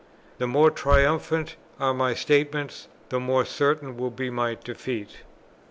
[0.39, 5.17] The more triumphant are my statements, the more certain will be my defeat.